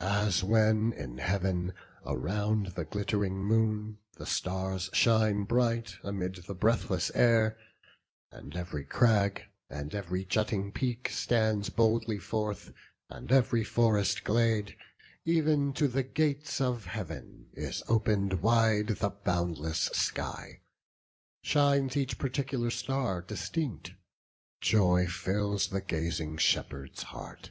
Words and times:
As 0.00 0.42
when 0.42 0.94
in 0.94 1.18
Heav'n, 1.18 1.74
around 2.06 2.68
the 2.68 2.86
glitt'ring 2.86 3.44
moon 3.44 3.98
The 4.16 4.24
stars 4.24 4.88
shine 4.94 5.44
bright 5.44 5.98
amid 6.02 6.36
the 6.46 6.54
breathless 6.54 7.10
air; 7.14 7.58
And 8.32 8.56
ev'ry 8.56 8.86
crag, 8.86 9.42
and 9.68 9.94
ev'ry 9.94 10.24
jutting 10.24 10.72
peak 10.72 11.10
Stands 11.10 11.68
boldly 11.68 12.16
forth, 12.18 12.72
and 13.10 13.30
ev'ry 13.30 13.62
forest 13.62 14.24
glade; 14.24 14.74
Ev'n 15.26 15.74
to 15.74 15.86
the 15.86 16.02
gates 16.02 16.62
of 16.62 16.86
Heav'n 16.86 17.48
is 17.52 17.82
open'd 17.88 18.40
wide 18.40 18.86
The 18.86 19.10
boundless 19.10 19.80
sky; 19.92 20.62
shines 21.42 21.94
each 21.94 22.16
particular 22.16 22.70
star 22.70 23.20
Distinct; 23.20 23.92
joy 24.62 25.06
fills 25.08 25.66
the 25.68 25.82
gazing 25.82 26.38
shepherd's 26.38 27.02
heart. 27.02 27.50